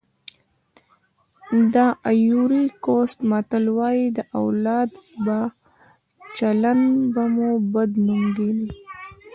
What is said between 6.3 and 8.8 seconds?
چلند په مور بد نوم ږدي.